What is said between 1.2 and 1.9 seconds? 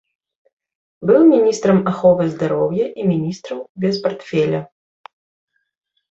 міністрам